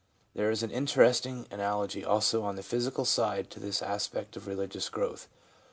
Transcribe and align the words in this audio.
There 0.33 0.49
is 0.49 0.63
an 0.63 0.71
interesting 0.71 1.45
analogy 1.51 2.03
also 2.03 2.41
on 2.41 2.55
the 2.55 2.63
physical 2.63 3.05
side 3.05 3.51
to 3.51 3.59
this 3.59 3.83
aspect 3.83 4.35
of 4.35 4.47
religious 4.47 4.89
growth. 4.89 5.27